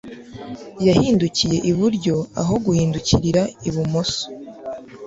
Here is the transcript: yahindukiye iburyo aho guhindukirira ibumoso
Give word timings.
yahindukiye 0.87 1.57
iburyo 1.71 2.15
aho 2.41 2.53
guhindukirira 2.65 3.41
ibumoso 3.67 4.23